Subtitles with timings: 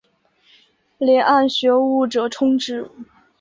[0.99, 2.89] 遴谙学务者充之。